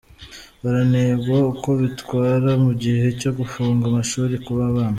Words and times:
Baranengwa 0.61 1.37
uko 1.51 1.69
bitwara 1.81 2.49
mugihe 2.63 3.05
cyo 3.19 3.31
gufunga 3.37 3.83
amashuri 3.89 4.35
kw’abana. 4.43 4.89